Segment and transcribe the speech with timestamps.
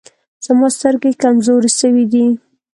[0.45, 2.25] زما سترګي کمزوري سوي دی.